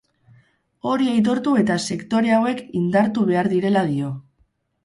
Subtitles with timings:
[0.91, 4.11] Hori aitortu eta sektore hauek indartu behar direla dio.